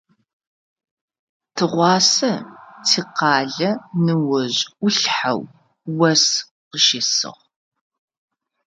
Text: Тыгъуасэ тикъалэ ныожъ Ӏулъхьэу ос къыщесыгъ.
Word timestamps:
Тыгъуасэ 1.55 2.31
тикъалэ 2.87 3.71
ныожъ 4.03 4.61
Ӏулъхьэу 4.77 5.41
ос 6.09 6.23
къыщесыгъ. 6.69 7.33